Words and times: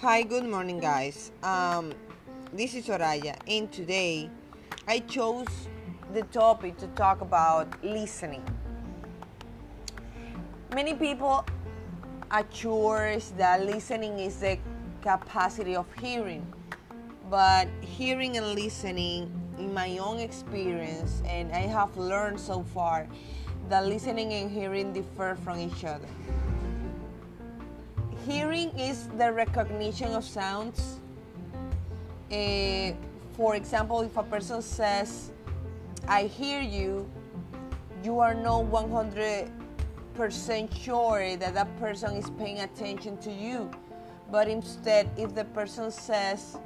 Hi, 0.00 0.22
good 0.22 0.44
morning, 0.44 0.78
guys. 0.78 1.32
Um, 1.42 1.92
this 2.52 2.72
is 2.76 2.86
Soraya, 2.86 3.34
and 3.48 3.66
today 3.72 4.30
I 4.86 5.00
chose 5.00 5.48
the 6.14 6.22
topic 6.22 6.76
to 6.76 6.86
talk 6.94 7.20
about 7.20 7.66
listening. 7.82 8.44
Many 10.72 10.94
people 10.94 11.44
assures 12.30 13.32
that 13.38 13.66
listening 13.66 14.20
is 14.20 14.38
the 14.38 14.60
capacity 15.02 15.74
of 15.74 15.92
hearing, 15.94 16.46
but 17.28 17.66
hearing 17.80 18.36
and 18.36 18.54
listening, 18.54 19.28
in 19.58 19.74
my 19.74 19.98
own 19.98 20.20
experience, 20.20 21.24
and 21.26 21.50
I 21.50 21.66
have 21.66 21.96
learned 21.96 22.38
so 22.38 22.62
far, 22.62 23.08
that 23.68 23.84
listening 23.84 24.32
and 24.32 24.48
hearing 24.48 24.92
differ 24.92 25.36
from 25.42 25.58
each 25.58 25.84
other. 25.84 26.06
Hearing 28.28 28.78
is 28.78 29.08
the 29.16 29.32
recognition 29.32 30.12
of 30.12 30.22
sounds. 30.22 31.00
Uh, 32.30 32.92
for 33.32 33.56
example, 33.56 34.02
if 34.02 34.18
a 34.18 34.22
person 34.22 34.60
says, 34.60 35.30
I 36.06 36.24
hear 36.24 36.60
you, 36.60 37.08
you 38.04 38.20
are 38.20 38.34
not 38.34 38.64
100% 38.66 39.48
sure 40.78 41.36
that 41.36 41.54
that 41.54 41.80
person 41.80 42.16
is 42.16 42.28
paying 42.38 42.60
attention 42.60 43.16
to 43.16 43.32
you. 43.32 43.70
But 44.30 44.46
instead, 44.46 45.08
if 45.16 45.34
the 45.34 45.46
person 45.46 45.90
says, 45.90 46.58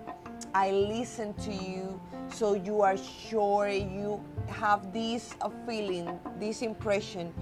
I 0.53 0.73
listen 0.73 1.33
to 1.45 1.55
you, 1.55 2.01
so 2.29 2.55
you 2.55 2.83
are 2.83 2.97
sure 2.97 3.69
you 3.69 4.21
have 4.49 4.93
this 4.93 5.37
feeling, 5.65 6.19
this 6.41 6.61
impression 6.61 7.33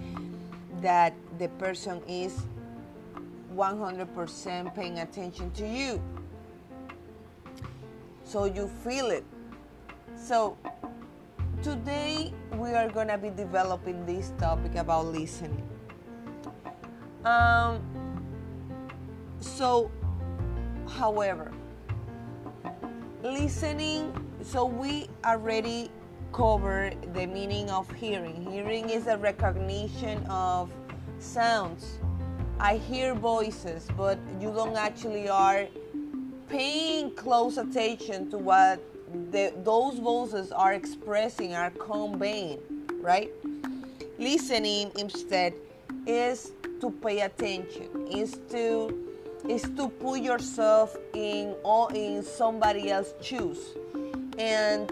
that 0.82 1.14
the 1.38 1.48
person 1.56 2.02
is 2.06 2.42
100% 3.54 4.74
paying 4.74 4.98
attention 4.98 5.50
to 5.52 5.66
you. 5.66 6.02
So 8.24 8.44
you 8.44 8.68
feel 8.68 9.10
it. 9.10 9.24
So 10.16 10.56
today 11.62 12.32
we 12.56 12.70
are 12.70 12.88
going 12.88 13.08
to 13.08 13.18
be 13.18 13.30
developing 13.30 14.06
this 14.06 14.32
topic 14.38 14.76
about 14.76 15.06
listening. 15.06 15.68
Um, 17.24 17.80
so, 19.40 19.90
however, 20.88 21.50
listening, 23.22 24.12
so 24.42 24.64
we 24.64 25.08
already 25.24 25.90
covered 26.32 26.96
the 27.12 27.26
meaning 27.26 27.68
of 27.70 27.90
hearing. 27.92 28.46
Hearing 28.50 28.88
is 28.88 29.06
a 29.06 29.18
recognition 29.18 30.24
of 30.26 30.70
sounds. 31.18 31.98
I 32.62 32.76
hear 32.76 33.14
voices, 33.14 33.88
but 33.96 34.18
you 34.38 34.52
don't 34.52 34.76
actually 34.76 35.30
are 35.30 35.66
paying 36.46 37.10
close 37.12 37.56
attention 37.56 38.30
to 38.30 38.36
what 38.36 38.80
the, 39.32 39.54
those 39.64 39.98
voices 39.98 40.52
are 40.52 40.74
expressing, 40.74 41.54
are 41.54 41.70
conveying, 41.70 42.60
right? 43.00 43.30
Listening 44.18 44.92
instead 44.98 45.54
is 46.06 46.52
to 46.82 46.90
pay 46.90 47.20
attention, 47.20 48.06
is 48.08 48.38
to 48.50 49.06
is 49.48 49.62
to 49.62 49.88
put 49.88 50.20
yourself 50.20 50.98
in 51.14 51.54
or 51.64 51.90
in 51.94 52.22
somebody 52.22 52.90
else's 52.90 53.14
shoes 53.24 53.58
and 54.38 54.90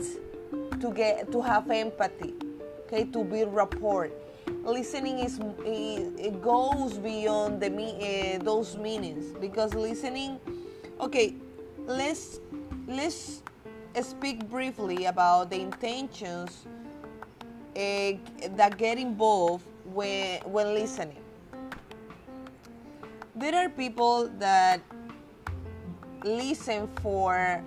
to 0.80 0.91
get 0.94 1.30
to 1.30 1.42
have 1.42 1.70
empathy, 1.70 2.32
okay, 2.86 3.05
to 3.05 3.22
build 3.25 3.53
rapport. 3.53 4.08
Listening 4.69 5.20
is 5.20 5.41
it 5.64 6.42
goes 6.42 6.98
beyond 6.98 7.56
the 7.56 7.72
uh, 7.72 8.44
those 8.44 8.77
meanings 8.77 9.33
because 9.41 9.72
listening. 9.72 10.38
Okay, 11.00 11.36
let's 11.86 12.41
let's 12.87 13.41
speak 14.03 14.47
briefly 14.50 15.06
about 15.06 15.48
the 15.48 15.59
intentions 15.59 16.66
uh, 17.72 18.12
that 18.60 18.76
get 18.76 18.98
involved 18.98 19.65
when 19.88 20.42
when 20.44 20.75
listening. 20.75 21.25
There 23.37 23.54
are 23.54 23.71
people 23.71 24.28
that 24.37 24.82
listen 26.25 26.92
for 27.00 27.65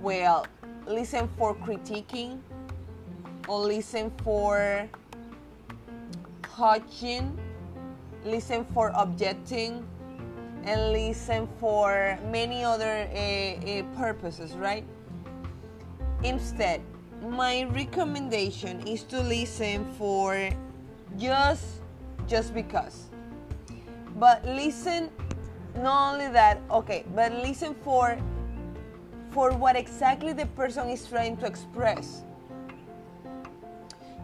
well, 0.00 0.46
listen 0.86 1.28
for 1.36 1.54
critiquing 1.56 2.40
listen 3.48 4.10
for 4.22 4.88
judging, 6.56 7.38
listen 8.24 8.64
for 8.74 8.92
objecting, 8.94 9.86
and 10.64 10.92
listen 10.92 11.48
for 11.58 12.18
many 12.30 12.62
other 12.62 13.08
uh, 13.08 13.16
uh, 13.16 13.82
purposes, 13.96 14.52
right? 14.52 14.84
Instead, 16.22 16.82
my 17.22 17.64
recommendation 17.64 18.86
is 18.86 19.02
to 19.04 19.20
listen 19.20 19.90
for 19.94 20.50
just 21.16 21.80
just 22.26 22.54
because. 22.54 23.08
But 24.16 24.44
listen 24.44 25.10
not 25.76 26.12
only 26.12 26.28
that, 26.28 26.60
okay, 26.70 27.04
but 27.14 27.32
listen 27.32 27.74
for 27.82 28.18
for 29.30 29.52
what 29.52 29.76
exactly 29.76 30.32
the 30.32 30.46
person 30.46 30.88
is 30.90 31.06
trying 31.06 31.36
to 31.38 31.46
express. 31.46 32.22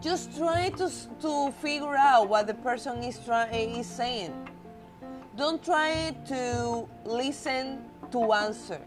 Just 0.01 0.37
try 0.37 0.69
to, 0.69 0.91
to 1.21 1.51
figure 1.59 1.95
out 1.95 2.29
what 2.29 2.47
the 2.47 2.53
person 2.53 3.03
is, 3.03 3.19
try, 3.19 3.47
is 3.47 3.87
saying. 3.87 4.33
Don't 5.35 5.63
try 5.63 6.15
to 6.27 6.87
listen 7.05 7.85
to 8.11 8.33
answer. 8.33 8.81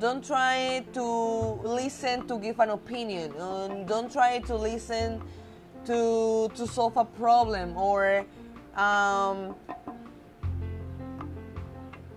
Don't 0.00 0.24
try 0.24 0.84
to 0.92 1.02
listen 1.62 2.26
to 2.26 2.38
give 2.38 2.58
an 2.60 2.70
opinion. 2.70 3.32
Um, 3.40 3.86
don't 3.86 4.10
try 4.10 4.40
to 4.40 4.56
listen 4.56 5.22
to, 5.86 6.50
to 6.54 6.66
solve 6.66 6.96
a 6.96 7.04
problem 7.04 7.76
or 7.76 8.24
um, 8.76 9.54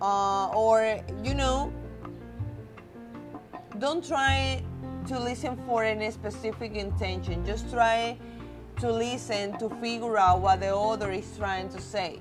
uh, 0.00 0.48
or 0.48 1.00
you 1.22 1.34
know 1.34 1.72
don't 3.78 4.06
try 4.06 4.62
to 5.08 5.18
listen 5.18 5.56
for 5.66 5.82
any 5.82 6.10
specific 6.10 6.74
intention. 6.74 7.44
Just 7.44 7.70
try 7.70 8.18
to 8.76 8.92
listen 8.92 9.58
to 9.58 9.70
figure 9.80 10.18
out 10.18 10.40
what 10.40 10.60
the 10.60 10.74
other 10.74 11.10
is 11.10 11.36
trying 11.36 11.68
to 11.70 11.80
say, 11.80 12.20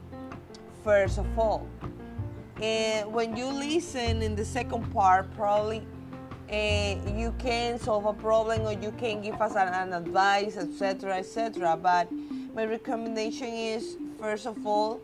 first 0.83 1.19
of 1.19 1.27
all. 1.37 1.67
And 2.61 3.13
when 3.13 3.35
you 3.35 3.45
listen 3.45 4.21
in 4.21 4.35
the 4.35 4.45
second 4.45 4.91
part, 4.93 5.29
probably 5.35 5.85
uh, 6.49 6.95
you 7.13 7.35
can 7.37 7.77
solve 7.77 8.05
a 8.05 8.13
problem 8.13 8.61
or 8.61 8.71
you 8.71 8.93
can 8.93 9.21
give 9.21 9.39
us 9.41 9.55
an, 9.55 9.67
an 9.67 9.93
advice, 9.93 10.55
etc., 10.55 11.17
etc. 11.17 11.75
But 11.75 12.07
my 12.55 12.65
recommendation 12.65 13.49
is, 13.49 13.97
first 14.19 14.47
of 14.47 14.65
all, 14.65 15.01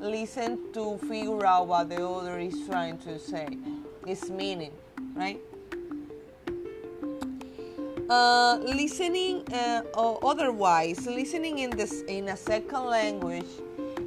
listen 0.00 0.72
to 0.72 0.96
figure 1.06 1.44
out 1.44 1.66
what 1.68 1.90
the 1.90 2.04
other 2.04 2.38
is 2.38 2.66
trying 2.66 2.96
to 2.98 3.18
say, 3.18 3.48
its 4.06 4.30
meaning, 4.30 4.72
right? 5.14 5.40
Uh, 8.08 8.56
listening 8.64 9.44
uh, 9.52 9.82
or 9.92 10.18
otherwise 10.24 11.06
listening 11.06 11.58
in 11.58 11.68
this 11.68 12.00
in 12.08 12.28
a 12.28 12.36
second 12.38 12.86
language 12.86 13.52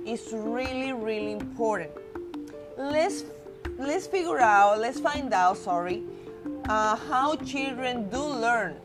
is 0.08 0.34
really 0.34 0.92
really 0.92 1.34
important. 1.34 1.92
Let's 2.80 3.26
let's 3.78 4.08
figure 4.08 4.40
out 4.40 4.80
let's 4.80 5.00
find 5.00 5.32
out 5.32 5.56
sorry 5.56 6.02
uh, 6.68 6.96
how 6.96 7.36
children 7.46 8.10
do 8.10 8.24
learn 8.26 8.82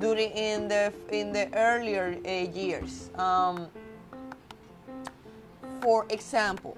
during 0.00 0.32
in 0.32 0.66
the 0.66 0.92
in 1.12 1.30
the 1.30 1.46
earlier 1.54 2.18
uh, 2.26 2.50
years. 2.50 3.10
Um, 3.14 3.68
for 5.80 6.06
example 6.10 6.76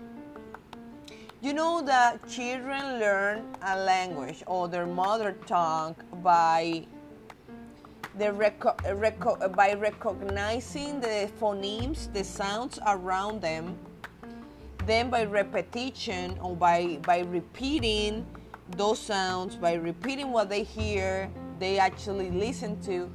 you 1.41 1.55
know 1.55 1.81
that 1.81 2.20
children 2.29 3.00
learn 3.00 3.43
a 3.62 3.79
language 3.79 4.43
or 4.47 4.69
their 4.69 4.85
mother 4.85 5.32
tongue 5.47 5.97
by 6.23 6.85
the 8.19 8.27
reco- 8.27 8.77
reco- 8.99 9.55
by 9.55 9.75
recognizing 9.75 11.01
the 11.01 11.31
phonemes, 11.41 12.12
the 12.12 12.25
sounds 12.25 12.79
around 12.87 13.41
them, 13.41 13.79
then 14.87 15.11
by 15.11 15.25
repetition 15.25 16.37
or 16.41 16.57
by, 16.57 16.99
by 17.07 17.21
repeating 17.21 18.27
those 18.77 18.99
sounds, 18.99 19.57
by 19.57 19.75
repeating 19.75 20.33
what 20.33 20.49
they 20.49 20.62
hear, 20.62 21.31
they 21.59 21.79
actually 21.79 22.31
listen 22.31 22.81
to, 22.83 23.11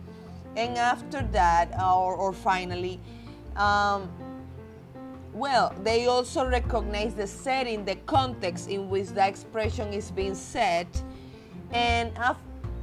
and 0.56 0.78
after 0.78 1.22
that, 1.32 1.72
or, 1.82 2.16
or 2.16 2.32
finally, 2.32 3.00
um, 3.56 4.10
well, 5.34 5.76
they 5.84 6.08
also 6.08 6.48
recognize 6.48 7.14
the 7.14 7.28
setting, 7.28 7.84
the 7.84 7.96
context 8.06 8.70
in 8.70 8.90
which 8.90 9.10
the 9.10 9.28
expression 9.28 9.92
is 9.92 10.12
being 10.12 10.36
said, 10.36 10.88
and 11.72 12.18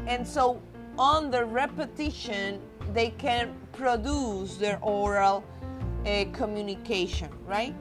and 0.07 0.27
so 0.27 0.61
on 0.99 1.31
the 1.31 1.45
repetition, 1.45 2.61
they 2.93 3.11
can 3.11 3.55
produce 3.73 4.57
their 4.57 4.79
oral 4.83 5.45
uh, 6.07 6.25
communication, 6.33 7.31
right? 7.47 7.75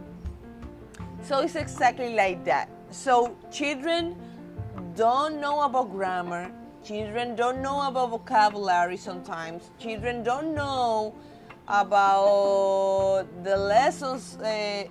So 1.23 1.39
it's 1.39 1.55
exactly 1.55 2.15
like 2.15 2.43
that. 2.45 2.69
So 2.89 3.37
children 3.51 4.15
don't 4.95 5.39
know 5.39 5.61
about 5.61 5.91
grammar. 5.91 6.51
Children 6.83 7.35
don't 7.35 7.61
know 7.61 7.87
about 7.87 8.09
vocabulary 8.09 8.97
sometimes. 8.97 9.69
Children 9.79 10.23
don't 10.23 10.55
know 10.55 11.13
about 11.67 13.27
the 13.43 13.55
lessons 13.55 14.37
uh, 14.41 14.43
uh, 14.43 14.87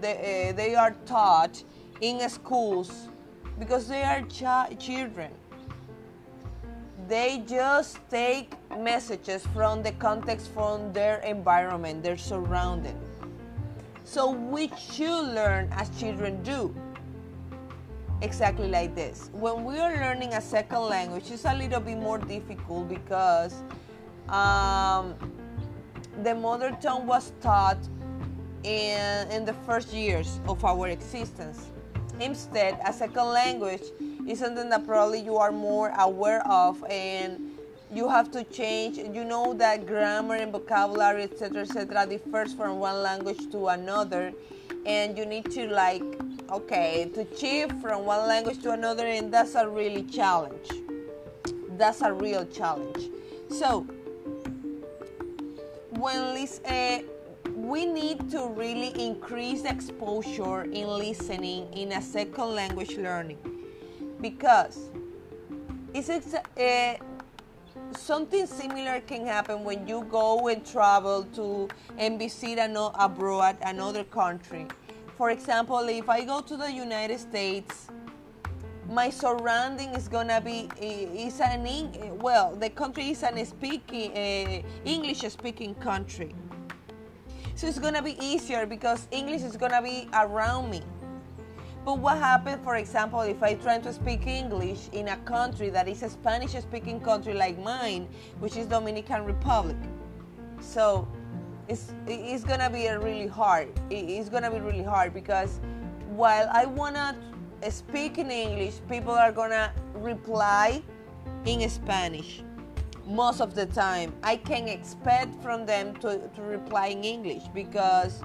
they, 0.00 0.50
uh, 0.50 0.56
they 0.56 0.74
are 0.74 0.92
taught 1.04 1.62
in 2.00 2.28
schools 2.28 3.08
because 3.58 3.88
they 3.88 4.02
are 4.02 4.22
ch- 4.22 4.78
children. 4.78 5.30
They 7.08 7.44
just 7.46 7.98
take 8.10 8.52
messages 8.78 9.46
from 9.54 9.82
the 9.82 9.92
context 9.92 10.50
from 10.52 10.92
their 10.92 11.18
environment, 11.18 12.02
their 12.02 12.16
surrounding. 12.16 12.98
So 14.02 14.30
we 14.30 14.70
should 14.76 15.34
learn 15.34 15.68
as 15.72 15.88
children 16.00 16.42
do. 16.42 16.74
Exactly 18.22 18.68
like 18.68 18.94
this. 18.94 19.30
When 19.32 19.64
we 19.64 19.78
are 19.78 19.94
learning 19.94 20.34
a 20.34 20.40
second 20.40 20.82
language, 20.82 21.30
it's 21.30 21.44
a 21.44 21.54
little 21.54 21.80
bit 21.80 21.98
more 21.98 22.18
difficult 22.18 22.88
because 22.88 23.62
um, 24.28 25.14
the 26.24 26.34
mother 26.34 26.76
tongue 26.80 27.06
was 27.06 27.32
taught 27.40 27.78
in, 28.64 29.30
in 29.30 29.44
the 29.44 29.54
first 29.64 29.92
years 29.92 30.40
of 30.48 30.64
our 30.64 30.88
existence. 30.88 31.66
Instead, 32.18 32.80
a 32.84 32.92
second 32.92 33.26
language 33.26 33.82
is 34.26 34.40
something 34.40 34.68
that 34.70 34.86
probably 34.86 35.20
you 35.20 35.36
are 35.36 35.52
more 35.52 35.90
aware 35.98 36.46
of 36.46 36.82
and 36.90 37.52
you 37.92 38.08
have 38.08 38.30
to 38.32 38.42
change. 38.44 38.98
You 38.98 39.24
know 39.24 39.54
that 39.54 39.86
grammar 39.86 40.34
and 40.34 40.50
vocabulary 40.50 41.22
etc 41.22 41.62
etc 41.62 42.06
differs 42.06 42.52
from 42.52 42.78
one 42.78 43.02
language 43.02 43.50
to 43.52 43.68
another. 43.68 44.32
And 44.84 45.16
you 45.16 45.26
need 45.26 45.50
to 45.52 45.68
like 45.68 46.02
okay 46.50 47.10
to 47.14 47.26
shift 47.36 47.80
from 47.80 48.04
one 48.04 48.28
language 48.28 48.62
to 48.62 48.70
another 48.72 49.06
and 49.06 49.32
that's 49.32 49.54
a 49.54 49.68
really 49.68 50.02
challenge. 50.04 50.70
That's 51.70 52.00
a 52.02 52.12
real 52.12 52.44
challenge. 52.46 53.10
So 53.50 53.86
when 55.90 56.34
listen, 56.34 56.64
uh, 56.66 56.98
we 57.54 57.86
need 57.86 58.30
to 58.30 58.48
really 58.48 58.88
increase 59.02 59.64
exposure 59.64 60.62
in 60.64 60.88
listening 60.88 61.72
in 61.72 61.92
a 61.92 62.02
second 62.02 62.54
language 62.54 62.96
learning 62.96 63.38
because 64.20 64.90
it's 65.94 66.34
uh, 66.34 66.96
something 67.92 68.46
similar 68.46 69.00
can 69.00 69.26
happen 69.26 69.64
when 69.64 69.86
you 69.86 70.06
go 70.10 70.48
and 70.48 70.64
travel 70.64 71.24
to 71.34 71.68
and 71.98 72.18
visit 72.18 72.58
an, 72.58 72.76
abroad 72.76 73.56
another 73.62 74.04
country. 74.04 74.66
For 75.16 75.30
example 75.30 75.78
if 75.88 76.08
i 76.08 76.24
go 76.24 76.40
to 76.42 76.56
the 76.56 76.70
united 76.70 77.18
states 77.18 77.88
my 78.88 79.10
surrounding 79.10 79.88
is 79.94 80.08
gonna 80.08 80.40
be 80.40 80.68
is 80.78 81.40
an 81.40 81.66
well 82.18 82.54
the 82.54 82.70
country 82.70 83.10
is 83.10 83.22
an 83.22 83.44
speaking 83.44 84.12
uh, 84.12 84.62
english 84.84 85.20
speaking 85.20 85.74
country. 85.76 86.34
So 87.54 87.66
it's 87.66 87.78
gonna 87.78 88.02
be 88.02 88.22
easier 88.22 88.66
because 88.66 89.08
english 89.10 89.42
is 89.42 89.56
gonna 89.56 89.82
be 89.82 90.08
around 90.12 90.70
me 90.70 90.82
but 91.86 92.00
what 92.00 92.18
happens, 92.18 92.58
for 92.64 92.74
example, 92.74 93.20
if 93.20 93.44
I 93.44 93.54
try 93.54 93.78
to 93.78 93.92
speak 93.92 94.26
English 94.26 94.88
in 94.90 95.06
a 95.06 95.16
country 95.18 95.70
that 95.70 95.86
is 95.86 96.02
a 96.02 96.10
Spanish 96.10 96.50
speaking 96.50 97.00
country 97.00 97.32
like 97.32 97.56
mine, 97.60 98.08
which 98.40 98.56
is 98.56 98.66
Dominican 98.66 99.24
Republic? 99.24 99.76
So 100.58 101.06
it's, 101.68 101.92
it's 102.08 102.42
gonna 102.42 102.68
be 102.68 102.88
really 102.88 103.28
hard. 103.28 103.68
It's 103.88 104.28
gonna 104.28 104.50
be 104.50 104.58
really 104.58 104.82
hard 104.82 105.14
because 105.14 105.60
while 106.08 106.48
I 106.52 106.66
wanna 106.66 107.16
speak 107.70 108.18
in 108.18 108.32
English, 108.32 108.80
people 108.88 109.12
are 109.12 109.30
gonna 109.30 109.72
reply 109.94 110.82
in 111.44 111.70
Spanish 111.70 112.42
most 113.06 113.40
of 113.40 113.54
the 113.54 113.66
time. 113.66 114.12
I 114.24 114.38
can 114.38 114.66
expect 114.66 115.40
from 115.40 115.64
them 115.64 115.94
to, 115.98 116.28
to 116.34 116.42
reply 116.42 116.88
in 116.88 117.04
English 117.04 117.44
because 117.54 118.22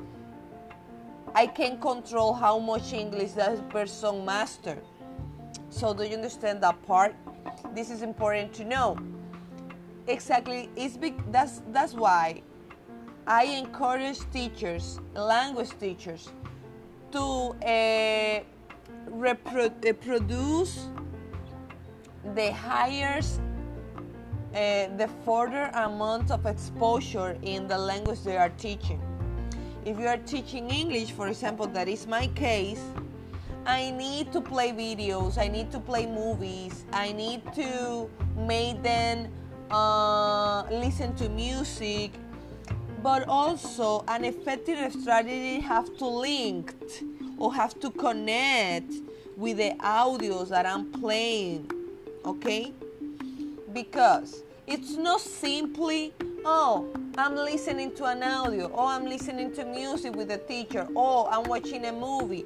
I 1.34 1.48
can 1.48 1.80
control 1.80 2.34
how 2.34 2.60
much 2.60 2.92
English 2.92 3.32
that 3.34 3.70
person 3.70 4.26
master. 4.26 4.78
So 5.70 5.94
do 5.94 6.04
you 6.04 6.16
understand 6.16 6.62
that 6.62 6.86
part? 6.86 7.16
This 7.74 7.90
is 7.90 8.02
important 8.02 8.54
to 8.56 8.66
know. 8.66 8.98
Exactly, 10.08 10.70
it's 10.76 10.98
big, 10.98 11.16
that's 11.32 11.62
that's 11.72 11.94
why 11.94 12.42
I 13.26 13.44
encourage 13.46 14.20
teachers, 14.32 15.00
language 15.14 15.70
teachers, 15.80 16.30
to 17.12 17.56
uh, 17.64 18.42
reproduce 19.08 20.88
the 22.36 22.52
highest, 22.52 23.40
uh, 24.54 24.88
the 24.98 25.10
further 25.24 25.72
amount 25.76 26.30
of 26.32 26.46
exposure 26.46 27.38
in 27.42 27.68
the 27.68 27.78
language 27.78 28.22
they 28.24 28.38
are 28.38 28.50
teaching 28.50 29.02
if 29.86 30.00
you 30.00 30.08
are 30.08 30.18
teaching 30.18 30.70
English, 30.70 31.12
for 31.12 31.28
example, 31.28 31.68
that 31.68 31.88
is 31.88 32.06
my 32.08 32.28
case, 32.28 32.82
I 33.66 33.92
need 33.92 34.32
to 34.34 34.42
play 34.42 34.72
videos, 34.72 35.38
I 35.38 35.48
need 35.48 35.72
to 35.72 35.80
play 35.80 36.06
movies, 36.06 36.86
I 36.92 37.12
need 37.12 37.42
to 37.54 38.10
make 38.36 38.82
them 38.84 39.32
uh, 39.70 40.64
listen 40.70 41.16
to 41.16 41.30
music, 41.30 42.12
but 43.02 43.28
also 43.28 44.04
an 44.08 44.26
effective 44.26 44.94
strategy 44.94 45.60
have 45.60 45.96
to 45.98 46.06
link 46.08 46.74
or 47.38 47.54
have 47.54 47.80
to 47.80 47.90
connect 47.90 48.94
with 49.36 49.58
the 49.58 49.72
audios 49.80 50.50
that 50.50 50.66
I'm 50.66 50.92
playing, 50.92 51.72
okay? 52.26 52.74
Because 53.74 54.44
it's 54.68 54.96
not 54.96 55.22
simply 55.22 56.14
oh, 56.46 56.88
I'm 57.18 57.36
listening 57.36 57.94
to 57.96 58.06
an 58.06 58.24
audio, 58.24 58.72
oh, 58.74 58.88
I'm 58.88 59.06
listening 59.06 59.54
to 59.54 59.66
music 59.66 60.16
with 60.16 60.32
a 60.32 60.38
teacher, 60.38 60.88
oh, 60.96 61.28
I'm 61.32 61.44
watching 61.44 61.86
a 61.86 61.92
movie. 61.92 62.46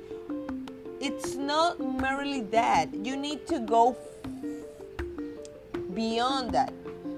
It's 0.99 1.35
not 1.35 1.79
merely 1.79 2.41
that. 2.51 2.93
You 2.93 3.15
need 3.15 3.45
to 3.47 3.59
go 3.59 3.95
beyond 5.93 6.51
that. 6.51 6.73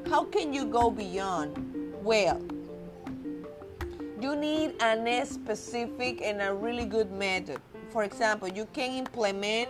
How 0.09 0.23
can 0.25 0.53
you 0.53 0.65
go 0.65 0.89
beyond? 0.89 1.93
Well, 2.03 2.41
you 4.19 4.35
need 4.35 4.81
a 4.81 5.25
specific 5.25 6.21
and 6.21 6.41
a 6.41 6.53
really 6.53 6.85
good 6.85 7.11
method. 7.11 7.59
For 7.91 8.03
example, 8.03 8.47
you 8.47 8.67
can 8.73 8.91
implement 8.91 9.69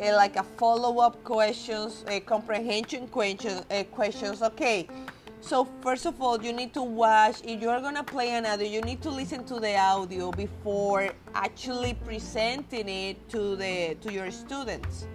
uh, 0.00 0.16
like 0.16 0.36
a 0.36 0.42
follow-up 0.42 1.22
questions, 1.24 2.04
a 2.08 2.20
comprehension 2.20 3.06
questions, 3.08 3.64
uh, 3.70 3.84
questions. 3.84 4.42
Okay, 4.42 4.88
so 5.44 5.68
first 5.82 6.06
of 6.06 6.20
all, 6.22 6.42
you 6.42 6.52
need 6.52 6.72
to 6.72 6.82
watch. 6.82 7.36
If 7.44 7.60
you 7.60 7.68
are 7.68 7.80
gonna 7.80 8.02
play 8.02 8.34
another, 8.34 8.64
you 8.64 8.80
need 8.80 9.02
to 9.02 9.10
listen 9.10 9.44
to 9.44 9.60
the 9.60 9.76
audio 9.76 10.30
before 10.30 11.10
actually 11.34 11.94
presenting 12.04 12.88
it 12.88 13.28
to 13.28 13.54
the 13.54 13.94
to 14.00 14.12
your 14.12 14.30
students, 14.30 15.06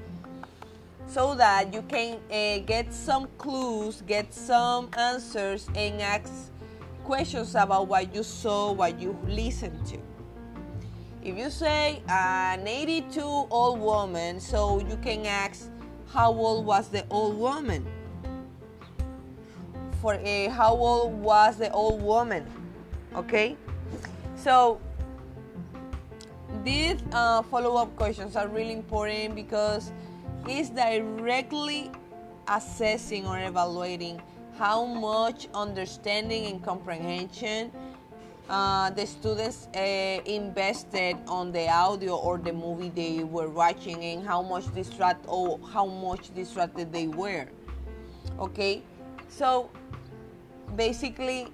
so 1.08 1.34
that 1.34 1.74
you 1.74 1.82
can 1.82 2.20
uh, 2.30 2.60
get 2.66 2.94
some 2.94 3.28
clues, 3.40 4.04
get 4.06 4.32
some 4.32 4.90
answers, 4.98 5.68
and 5.74 6.00
ask 6.00 6.52
questions 7.04 7.56
about 7.56 7.88
what 7.88 8.14
you 8.14 8.22
saw, 8.22 8.72
what 8.72 9.02
you 9.02 9.18
listened 9.26 9.84
to. 9.88 9.98
If 11.24 11.38
you 11.38 11.50
say 11.50 12.04
an 12.08 12.68
82 12.68 13.20
old 13.20 13.80
woman, 13.80 14.40
so 14.40 14.80
you 14.80 14.98
can 14.98 15.26
ask 15.26 15.72
how 16.14 16.32
old 16.32 16.68
was 16.68 16.88
the 16.90 17.04
old 17.10 17.36
woman 17.38 17.86
for 20.02 20.16
a 20.16 20.48
how 20.48 20.74
old 20.74 21.14
was 21.22 21.58
the 21.58 21.72
old 21.72 22.02
woman 22.02 22.46
okay? 23.16 23.58
So 24.36 24.80
these 26.64 26.98
uh, 27.12 27.42
follow-up 27.44 27.96
questions 27.96 28.36
are 28.36 28.48
really 28.48 28.74
important 28.74 29.36
because 29.36 29.92
it's 30.48 30.70
directly 30.70 31.92
assessing 32.48 33.26
or 33.26 33.40
evaluating 33.40 34.22
how 34.58 34.86
much 34.86 35.48
understanding 35.54 36.46
and 36.48 36.64
comprehension 36.64 37.72
uh, 38.50 38.90
the 38.90 39.06
students 39.06 39.68
uh, 39.76 39.80
invested 40.26 41.16
on 41.28 41.52
the 41.52 41.70
audio 41.70 42.18
or 42.18 42.38
the 42.38 42.52
movie 42.52 42.90
they 42.90 43.24
were 43.24 43.50
watching 43.50 44.04
and 44.04 44.26
how 44.26 44.42
much 44.42 44.74
distracted 44.74 45.28
or 45.28 45.60
how 45.72 45.86
much 45.86 46.34
distracted 46.34 46.92
they 46.92 47.08
were 47.08 47.48
okay 48.40 48.82
so 49.30 49.70
basically 50.76 51.48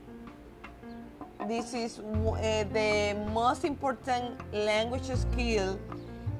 this 1.47 1.73
is 1.73 1.99
uh, 1.99 2.63
the 2.73 3.15
most 3.31 3.65
important 3.65 4.33
language 4.53 5.11
skill 5.13 5.79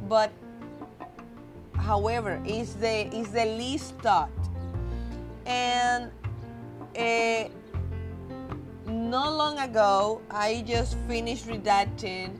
but 0.07 0.31
however 1.85 2.41
is 2.45 2.73
the 2.75 3.13
is 3.13 3.29
the 3.29 3.45
least 3.45 3.93
taught. 4.01 4.29
And 5.45 6.09
uh, 6.97 7.49
not 8.87 9.33
long 9.33 9.59
ago 9.59 10.21
i 10.31 10.63
just 10.65 10.97
finished 11.07 11.45
redacting 11.45 12.39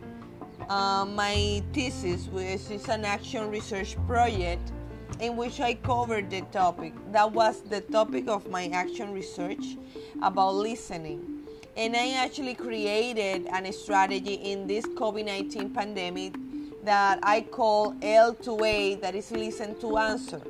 uh, 0.70 1.06
my 1.06 1.62
thesis, 1.74 2.28
which 2.28 2.72
is 2.72 2.90
an 2.90 3.06
action 3.06 3.52
research 3.52 3.96
project 4.08 4.72
in 5.20 5.36
which 5.38 5.60
I 5.60 5.76
covered 5.76 6.30
the 6.30 6.42
topic. 6.52 6.94
That 7.12 7.32
was 7.32 7.62
the 7.62 7.82
topic 7.82 8.28
of 8.28 8.50
my 8.50 8.68
action 8.68 9.14
research 9.14 9.78
about 10.22 10.56
listening. 10.56 11.44
And 11.78 11.96
I 11.96 12.12
actually 12.14 12.56
created 12.56 13.48
a 13.48 13.72
strategy 13.72 14.36
in 14.36 14.68
this 14.68 14.86
COVID 14.86 15.26
19 15.26 15.72
pandemic 15.72 16.36
that 16.84 17.20
I 17.24 17.42
call 17.42 17.94
L2A, 17.96 19.02
that 19.02 19.16
is 19.16 19.32
listen 19.32 19.78
to 19.80 19.98
answer. 19.98 20.42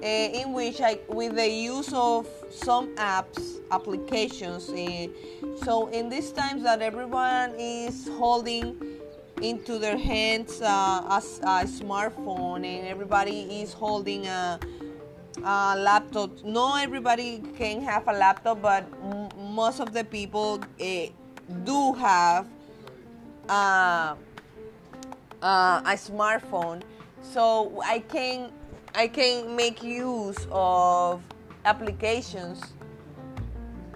Uh, 0.00 0.06
in 0.06 0.52
which 0.52 0.80
I, 0.80 1.00
with 1.08 1.34
the 1.34 1.48
use 1.48 1.92
of 1.92 2.28
some 2.50 2.94
apps, 2.96 3.56
applications, 3.72 4.70
uh, 4.70 5.08
so 5.64 5.88
in 5.88 6.08
these 6.08 6.30
times 6.30 6.62
that 6.62 6.80
everyone 6.82 7.52
is 7.58 8.08
holding 8.16 8.87
into 9.42 9.78
their 9.78 9.96
hands 9.96 10.60
uh, 10.60 10.66
a, 10.66 11.16
a, 11.16 11.64
smartphone 11.64 12.66
and 12.66 12.86
everybody 12.86 13.62
is 13.62 13.72
holding 13.72 14.26
a, 14.26 14.58
a, 15.44 15.76
laptop. 15.76 16.44
Not 16.44 16.82
everybody 16.82 17.42
can 17.56 17.82
have 17.82 18.08
a 18.08 18.12
laptop, 18.12 18.62
but 18.62 18.84
m- 19.02 19.28
most 19.54 19.80
of 19.80 19.92
the 19.92 20.04
people 20.04 20.60
uh, 20.80 20.84
do 21.64 21.92
have 21.94 22.46
uh, 23.48 24.14
uh, 25.42 25.82
a 25.84 25.96
smartphone. 25.96 26.82
So 27.22 27.80
I 27.84 28.00
can 28.00 28.50
I 28.94 29.06
can 29.06 29.54
make 29.54 29.82
use 29.82 30.46
of 30.50 31.22
applications 31.64 32.60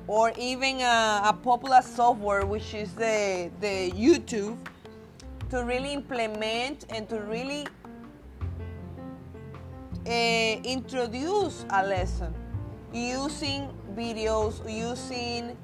or 0.06 0.32
even 0.38 0.80
a, 0.80 1.22
a, 1.24 1.38
popular 1.42 1.80
software 1.80 2.44
which 2.44 2.74
is 2.74 2.92
the, 2.94 3.50
the 3.60 3.90
YouTube 3.92 4.58
to 5.52 5.64
really 5.64 5.92
implement 5.92 6.86
and 6.88 7.06
to 7.10 7.20
really 7.20 7.66
uh, 10.06 10.56
introduce 10.64 11.66
a 11.68 11.86
lesson 11.86 12.34
using 12.90 13.68
videos, 13.94 14.64
using 14.66 15.54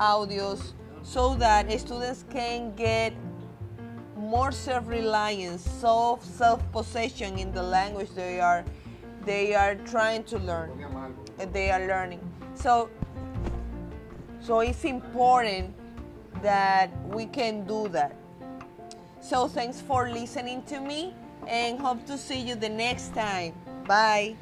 audios 0.00 0.72
so 1.02 1.36
that 1.36 1.70
students 1.78 2.24
can 2.28 2.74
get 2.74 3.12
more 4.16 4.50
self-reliance, 4.50 5.62
self 5.62 6.24
self-possession 6.24 7.38
in 7.38 7.52
the 7.52 7.62
language 7.62 8.10
they 8.16 8.40
are 8.40 8.64
they 9.24 9.54
are 9.54 9.76
trying 9.76 10.24
to 10.24 10.38
learn. 10.38 10.72
They 11.52 11.70
are 11.70 11.86
learning. 11.86 12.20
So 12.54 12.90
so 14.40 14.58
it's 14.58 14.84
important 14.84 15.72
that 16.42 16.90
we 17.14 17.26
can 17.26 17.64
do 17.64 17.86
that. 17.90 18.25
So 19.20 19.48
thanks 19.48 19.80
for 19.80 20.10
listening 20.10 20.62
to 20.64 20.80
me 20.80 21.14
and 21.48 21.78
hope 21.78 22.04
to 22.06 22.16
see 22.18 22.40
you 22.40 22.54
the 22.54 22.68
next 22.68 23.14
time. 23.14 23.54
Bye. 23.86 24.36